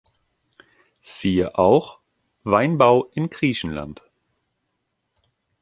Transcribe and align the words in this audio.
Siehe 1.03 1.59
auch: 1.59 1.99
Weinbau 2.43 3.03
in 3.13 3.29
Griechenland 3.29 4.01